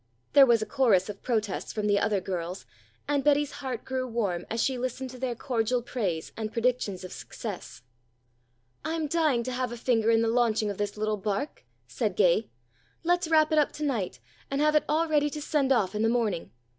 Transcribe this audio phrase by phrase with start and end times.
[0.33, 2.65] There was a chorus of protests from the other girls,
[3.07, 7.11] and Betty's heart grew warm as she listened to their cordial praise and predictions of
[7.11, 7.83] success.
[8.83, 12.49] "I'm dying to have a finger in the launching of this little bark," said Gay.
[13.03, 14.19] "Let's wrap it up tonight
[14.49, 16.49] and have it all ready to send off in the morning.